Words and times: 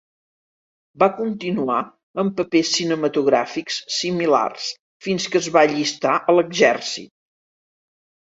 Va 1.01 1.07
continuar 1.17 1.81
amb 2.21 2.33
papers 2.39 2.71
cinematogràfics 2.77 3.77
similars 3.97 4.65
fins 5.09 5.29
que 5.35 5.41
es 5.45 5.49
va 5.57 5.65
allistar 5.69 6.15
a 6.17 6.35
l'exèrcit. 6.39 7.13